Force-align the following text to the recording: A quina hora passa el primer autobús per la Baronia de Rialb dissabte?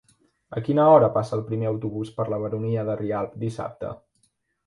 A 0.59 0.61
quina 0.67 0.85
hora 0.93 1.09
passa 1.17 1.35
el 1.37 1.43
primer 1.49 1.67
autobús 1.71 2.09
per 2.17 2.25
la 2.35 2.41
Baronia 2.45 2.85
de 2.87 2.95
Rialb 3.03 3.39
dissabte? 3.45 3.93